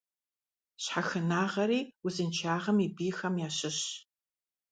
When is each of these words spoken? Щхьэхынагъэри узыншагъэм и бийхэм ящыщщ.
Щхьэхынагъэри 0.83 1.79
узыншагъэм 2.05 2.77
и 2.85 2.87
бийхэм 2.95 3.35
ящыщщ. 3.47 3.87